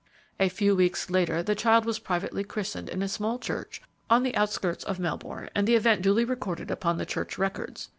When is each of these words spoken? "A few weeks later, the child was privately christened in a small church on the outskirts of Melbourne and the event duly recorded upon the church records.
"A 0.39 0.49
few 0.49 0.75
weeks 0.75 1.11
later, 1.11 1.43
the 1.43 1.53
child 1.53 1.85
was 1.85 1.99
privately 1.99 2.43
christened 2.43 2.89
in 2.89 3.03
a 3.03 3.07
small 3.07 3.37
church 3.37 3.83
on 4.09 4.23
the 4.23 4.35
outskirts 4.35 4.83
of 4.83 4.97
Melbourne 4.97 5.51
and 5.53 5.67
the 5.67 5.75
event 5.75 6.01
duly 6.01 6.25
recorded 6.25 6.71
upon 6.71 6.97
the 6.97 7.05
church 7.05 7.37
records. 7.37 7.89